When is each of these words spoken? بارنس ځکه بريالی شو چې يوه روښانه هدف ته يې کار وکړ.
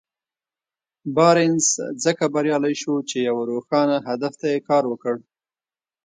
بارنس 1.15 1.67
ځکه 2.03 2.23
بريالی 2.33 2.75
شو 2.81 2.93
چې 3.09 3.17
يوه 3.27 3.43
روښانه 3.51 3.97
هدف 4.07 4.33
ته 4.41 4.47
يې 4.53 4.59
کار 4.69 4.83
وکړ. 4.91 5.15